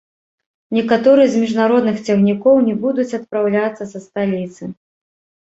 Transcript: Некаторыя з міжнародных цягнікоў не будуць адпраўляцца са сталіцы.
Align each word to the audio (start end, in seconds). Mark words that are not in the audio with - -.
Некаторыя 0.77 1.27
з 1.33 1.41
міжнародных 1.43 1.99
цягнікоў 2.07 2.55
не 2.71 2.75
будуць 2.87 3.07
адпраўляцца 3.19 3.83
са 3.95 3.99
сталіцы. 4.09 4.63